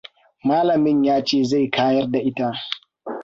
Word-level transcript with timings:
Malamin 0.43 1.03
ya 1.05 1.23
ce 1.25 1.43
zai 1.43 1.69
kayar 1.69 2.11
da 2.11 2.19
ita. 2.19 2.53